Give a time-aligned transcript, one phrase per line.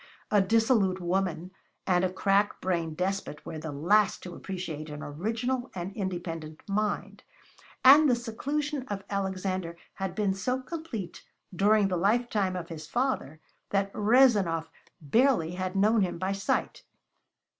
[0.31, 1.51] A dissolute woman
[1.85, 7.21] and a crack brained despot were the last to appreciate an original and independent mind,
[7.85, 11.23] and the seclusion of Alexander had been so complete
[11.55, 16.81] during the lifetime of his father that Rezanov barely had known him by sight.